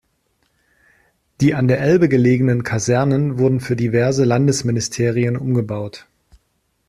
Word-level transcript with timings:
Die 1.41 1.53
an 1.53 1.67
der 1.67 1.79
Elbe 1.79 2.09
gelegenen 2.09 2.63
Kasernen 2.63 3.37
wurden 3.37 3.59
für 3.59 3.75
diverse 3.75 4.23
Landesministerien 4.23 5.37
umgebaut. 5.37 6.07